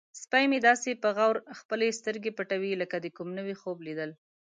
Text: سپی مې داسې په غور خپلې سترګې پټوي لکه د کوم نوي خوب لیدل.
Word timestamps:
سپی 0.21 0.45
مې 0.49 0.59
داسې 0.67 0.89
په 1.03 1.09
غور 1.17 1.35
خپلې 1.59 1.89
سترګې 1.99 2.31
پټوي 2.37 2.73
لکه 2.81 2.95
د 2.99 3.07
کوم 3.17 3.29
نوي 3.39 3.55
خوب 3.61 3.77
لیدل. 3.87 4.11